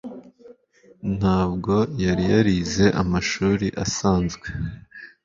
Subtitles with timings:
[1.17, 4.47] Ntabwo yari yarize amashuri asanzwe